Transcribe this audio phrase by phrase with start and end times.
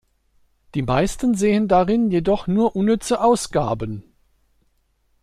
[0.73, 4.03] Die meisten sehen darin jedoch nur unnütze Ausgaben!